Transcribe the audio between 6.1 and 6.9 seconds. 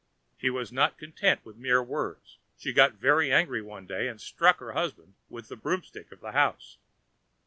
of the house.